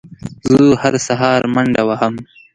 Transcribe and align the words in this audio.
زه 0.51 0.59
هره 0.81 0.99
سهار 1.07 1.41
منډه 1.53 1.81
وهم 1.89 2.13